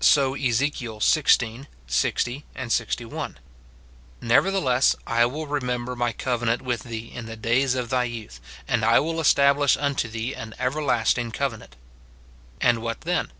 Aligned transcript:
So 0.00 0.34
Ezek. 0.34 0.74
xvi. 0.80 1.66
60, 1.88 2.36
61, 2.70 3.38
"Nevertheless 4.20 4.94
I 5.06 5.24
will 5.24 5.46
rememher 5.46 5.96
my 5.96 6.12
covenant 6.12 6.60
with 6.60 6.82
thee 6.82 7.10
in 7.10 7.24
the 7.24 7.36
days 7.36 7.74
of 7.74 7.88
thy 7.88 8.04
youth, 8.04 8.38
and 8.68 8.84
I 8.84 8.98
will 9.00 9.18
establish 9.18 9.78
unto 9.78 10.08
thee 10.08 10.34
an 10.34 10.52
everlasting 10.58 11.32
cove 11.32 11.56
nant." 11.58 11.76
And 12.60 12.82
what 12.82 13.00
then? 13.00 13.32